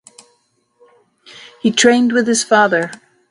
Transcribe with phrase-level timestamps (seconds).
[1.61, 2.89] He trained with his father.